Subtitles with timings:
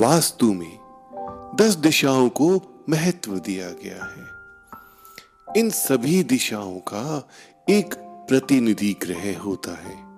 [0.00, 0.78] वास्तु में
[1.54, 4.26] दस दिशाओं को महत्व दिया गया है।
[5.60, 7.28] इन सभी दिशाओं का
[7.70, 10.10] एक प्रतिनिधि ग्रह होता है।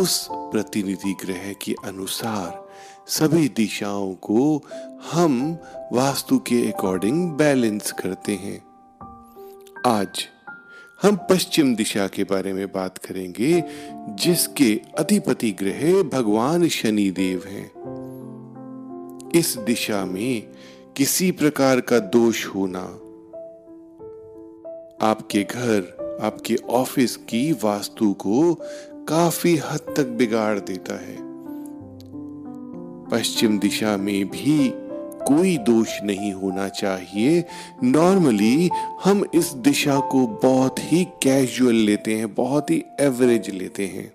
[0.00, 2.68] उस प्रतिनिधि ग्रह के अनुसार
[3.06, 4.62] सभी दिशाओं को
[5.12, 5.58] हम
[5.92, 8.64] वास्तु के अकॉर्डिंग बैलेंस करते हैं।
[9.86, 10.08] आज
[11.02, 13.64] हम पश्चिम दिशा के बारे में बात करेंगे,
[14.14, 17.91] जिसके अधिपति ग्रह भगवान शनि देव हैं।
[19.34, 20.48] इस दिशा में
[20.96, 22.80] किसी प्रकार का दोष होना।
[25.06, 25.78] आपके घर,
[26.22, 28.54] आपके ऑफ़िस की वास्तु को
[29.08, 31.16] काफ़ी हद तक बिगाड़ देता है।
[33.10, 34.72] पश्चिम दिशा में भी
[35.24, 37.44] कोई दोष नहीं होना चाहिए।
[37.82, 38.70] नॉर्मली
[39.04, 44.12] हम इस दिशा को बहुत ही कैजुअल लेते हैं, बहुत ही एवरेज लेते हैं।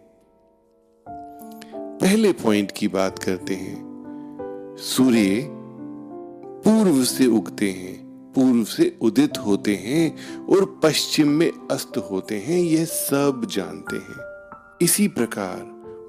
[1.97, 3.86] पहले पॉइंट की बात करते हैं।
[4.79, 5.47] सूर्य
[6.65, 12.59] पूर्व से उगते हैं, पूर्व से उदित होते हैं और पश्चिम में अस्त होते हैं,
[12.59, 14.19] यह सब जानते हैं।
[14.81, 15.57] इसी प्रकार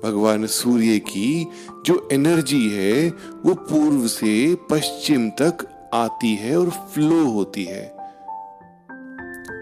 [0.05, 1.47] भगवान सूर्य की
[1.86, 3.08] जो एनर्जी है,
[3.47, 7.97] वो पूर्व से पश्चिम तक आती है और फ्लो होती है।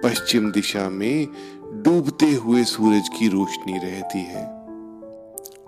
[0.04, 1.26] पश्चिम दिशा में
[1.72, 4.44] डूबते हुए सूरज की रोशनी रहती है।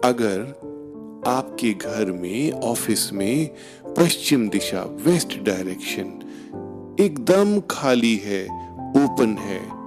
[0.04, 0.60] अगर
[1.28, 3.50] आपके घर में, ऑफ़िस में,
[3.98, 6.14] पश्चिम दिशा, वेस्ट डायरेक्शन,
[7.00, 8.44] एकदम खाली है,
[9.04, 9.78] ओपन है।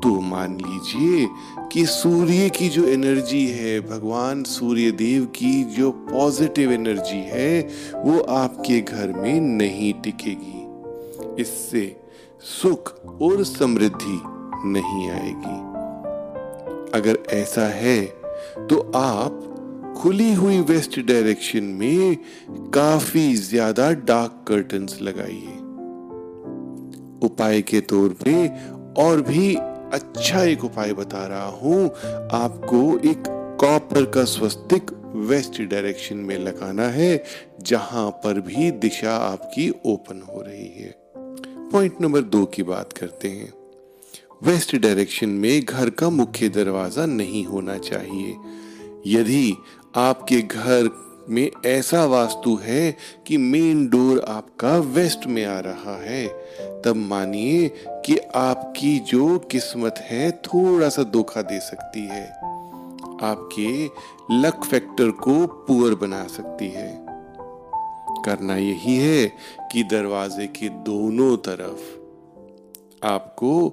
[0.00, 1.28] तो मान लीजिए
[1.72, 7.60] कि सूर्य की जो एनर्जी है, भगवान सूर्य देव की जो पॉजिटिव एनर्जी है,
[7.96, 10.60] वो आपके घर में नहीं टिकेगी।
[11.42, 11.96] इससे
[12.62, 14.20] सुख और समृद्धि
[14.68, 15.58] नहीं आएगी।
[16.98, 18.00] अगर ऐसा है
[18.60, 19.49] तो आप
[20.00, 22.16] खुली हुई वेस्ट डायरेक्शन में
[22.74, 25.56] काफ़ी ज़्यादा डार्क कर्टन्स लगाइए
[27.26, 28.34] उपाय के तौर पे
[29.02, 29.54] और भी
[29.92, 31.84] अच्छा एक उपाय बता रहा हूँ,
[32.32, 33.24] आपको एक
[33.60, 34.90] कॉपर का स्वस्तिक
[35.28, 37.24] वेस्ट डायरेक्शन में लगाना है,
[37.62, 40.94] जहाँ पर भी दिशा आपकी ओपन हो रही है।
[41.72, 43.52] पॉइंट नंबर दो की बात करते हैं।
[44.42, 48.34] वेस्ट डायरेक्शन में घर का मुख्य दरवाज़ा नहीं होना चाहिए।
[49.06, 49.56] यदि
[49.96, 50.90] आपके घर
[51.28, 52.96] में ऐसा वास्तु है
[53.26, 56.26] कि मेन डोर आपका वेस्ट में आ रहा है।
[56.82, 62.26] तब मानिए कि आपकी जो किस्मत है थोड़ा सा धोखा दे सकती है।
[63.22, 63.84] आपके
[64.34, 67.06] लक फैक्टर को पुअर बना सकती है।
[68.24, 69.32] करना यही है
[69.72, 72.00] कि दरवाजे के दोनों तरफ़
[73.06, 73.72] आपको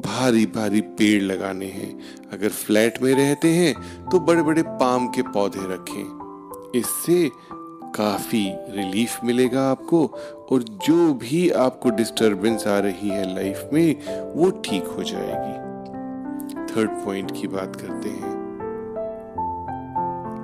[0.00, 1.90] भारी भारी पेड़ लगाने हैं।
[2.32, 7.30] अगर फ्लैट में रहते हैं तो बड़े बड़े पाम के पौधे रखें। इससे
[7.94, 10.06] काफ़ी रिलीफ मिलेगा आपको,
[10.50, 15.56] और जो भी आपको डिस्टरबेंस आ रही है लाइफ में, वो ठीक हो जाएगी।
[16.74, 18.36] थर्ड पॉइंट की बात करते हैं।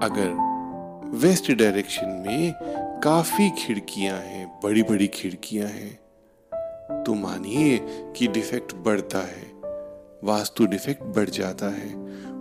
[0.03, 2.54] अगर वेस्ट डायरेक्शन में
[3.00, 5.98] काफ़ी खिड़कियाँ हैं बड़ी बड़ी खिड़कियाँ हैं
[7.06, 7.78] तो मानिए
[8.16, 9.53] कि डिफेक्ट बढ़ता है,
[10.25, 11.92] वास्तु डिफेक्ट बढ़ जाता है।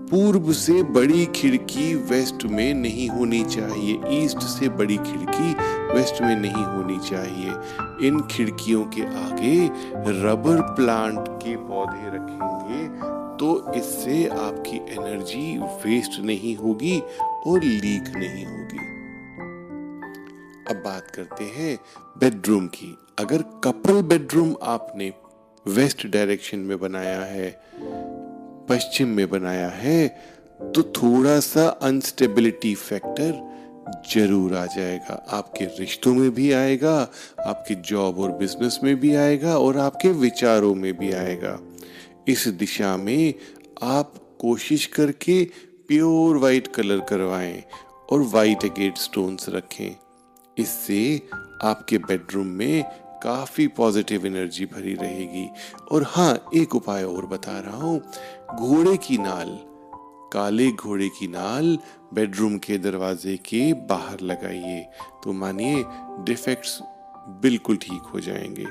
[0.09, 5.53] पूर्व से बड़ी खिड़की वेस्ट में नहीं होनी चाहिए ईस्ट से बड़ी खिड़की
[5.93, 9.65] वेस्ट में नहीं होनी चाहिए। इन खिड़कियों के आगे
[10.21, 12.87] रबर प्लांट के पौधे रखेंगे
[13.39, 16.99] तो इससे आपकी एनर्जी वेस्ट नहीं होगी
[17.47, 18.91] और लीक नहीं होगी।
[20.69, 21.77] अब बात करते हैं
[22.17, 25.11] बेडरूम की। अगर कपल बेडरूम आपने
[25.65, 27.49] वेस्ट डायरेक्शन में बनाया है,
[28.69, 30.07] पश्चिम में बनाया है
[30.73, 33.31] तो थोड़ा सा अनस्टेबिलिटी फैक्टर
[34.13, 36.95] ज़रूर आ जाएगा। आपके रिश्तों में भी आएगा,
[37.45, 41.57] आपके जॉब और बिज़नेस में भी आएगा और आपके विचारों में भी आएगा।
[42.27, 43.33] इस दिशा में
[43.83, 45.43] आप कोशिश करके
[45.87, 47.63] प्योर वाइट कलर करवाएँ
[48.11, 49.95] और वाइट एगेट स्टोन्स रखें।
[50.57, 51.21] इससे
[51.63, 52.83] आपके बेडरूम में
[53.23, 55.49] काफ़ी पॉजिटिव एनर्जी भरी रहेगी।
[55.91, 57.99] और हाँ एक उपाय और बता रहा हूँ।
[58.55, 59.57] घोड़े की नाल,
[60.33, 61.77] काले घोड़े की नाल
[62.13, 64.85] बेडरूम के दरवाजे के बाहर लगाइए।
[65.23, 65.83] तो मानिए
[66.25, 66.79] डिफेक्ट्स
[67.41, 68.65] बिल्कुल ठीक हो जाएँगे।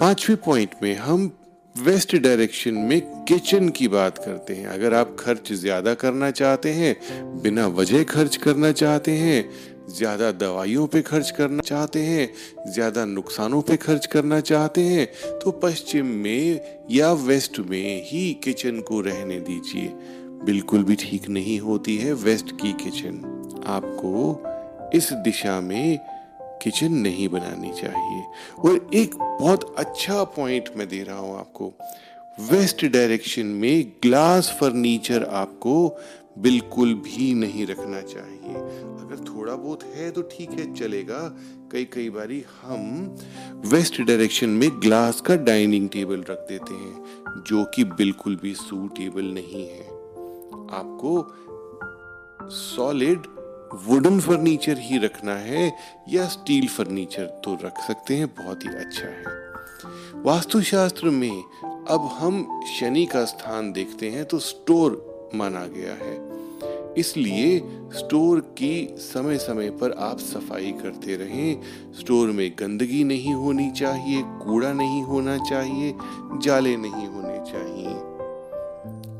[0.00, 1.30] पांचवे पॉइंट में हम
[1.78, 6.96] वेस्ट डायरेक्शन में किचन की बात करते हैं। अगर आप खर्च ज़्यादा करना चाहते हैं,
[7.42, 9.50] बिना वजह खर्च करना चाहते हैं
[9.88, 12.28] ज़्यादा दवाइयों पे खर्च करना चाहते हैं,
[12.68, 15.06] ज़्यादा नुकसानों पे खर्च करना चाहते हैं
[15.38, 19.88] तो पश्चिम में या वेस्ट में ही किचन को रहने दीजिए।
[20.44, 23.22] बिल्कुल भी ठीक नहीं होती है वेस्ट की किचन।
[23.68, 25.98] आपको इस दिशा में
[26.62, 28.22] किचन नहीं बनानी चाहिए।
[28.60, 31.72] और एक बहुत अच्छा पॉइंट मैं दे रहा हूँ आपको।
[32.50, 35.74] वेस्ट डायरेक्शन में ग्लास फर्नीचर आपको
[36.42, 41.18] बिल्कुल भी नहीं रखना चाहिए। अगर थोड़ा बहुत है तो ठीक है, चलेगा।
[41.72, 43.16] कई कई बारी हम
[43.66, 49.24] वेस्ट डायरेक्शन में ग्लास का डाइनिंग टेबल रख देते हैं, जो कि बिल्कुल भी सूटेबल
[49.24, 49.82] नहीं है।
[50.70, 51.20] आपको
[52.50, 53.26] सॉलिड
[53.86, 55.72] वुडन फर्नीचर ही रखना है,
[56.08, 61.42] या स्टील फर्नीचर तो रख सकते हैं, बहुत ही अच्छा है। वास्तुशास्त्र में
[61.88, 66.27] अब हम शनि का स्थान देखते हैं तो स्टोर माना गया है।
[66.98, 67.58] इसलिए
[67.92, 71.62] स्टोर की समय समय पर आप सफ़ाई करते रहें।
[72.00, 75.94] स्टोर में गंदगी नहीं होनी चाहिए, कूड़ा नहीं होना चाहिए,
[76.42, 78.18] जाले नहीं होने चाहिए।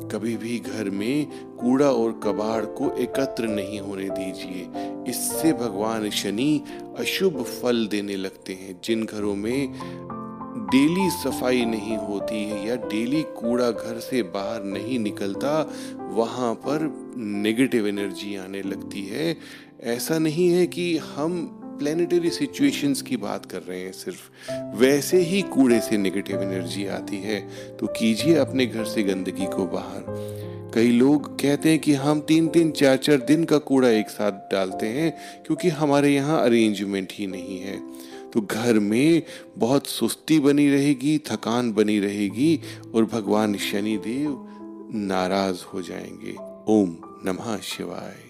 [0.09, 1.27] कभी भी घर में
[1.61, 4.69] कूड़ा और कबाड़ को एकत्र नहीं होने दीजिए।
[5.11, 6.65] इससे भगवान शनि
[6.99, 9.75] अशुभ फल देने लगते हैं। जिन घरों में
[10.71, 15.61] डेली सफ़ाई नहीं होती है या डेली कूड़ा घर से बाहर नहीं निकलता,
[16.13, 16.83] वहाँ पर
[17.17, 19.37] नेगेटिव एनर्जी आने लगती है।
[19.87, 21.41] ऐसा नहीं है कि हम
[21.79, 27.17] प्लानिटरी सिचुएशंस की बात कर रहे हैं सिर्फ़। वैसे ही कूड़े से नेगेटिव एनर्जी आती
[27.17, 27.41] है
[27.77, 30.05] तो कीजिए अपने घर से गंदगी को बाहर।
[30.75, 34.33] कई लोग कहते हैं कि हम तीन तीन चार चार दिन का कूड़ा एक साथ
[34.53, 35.13] डालते हैं,
[35.47, 37.81] क्योंकि हमारे यहाँ अरेंजमेंट ही नहीं है।
[38.33, 39.23] तो घर में
[39.59, 42.61] बहुत सुस्ती बनी रहेगी, थकान बनी रहेगी
[42.95, 44.45] और भगवान शनिदेव
[44.95, 46.37] नाराज़ हो जाएँगे।
[46.69, 48.25] ओम नमः शिवाय।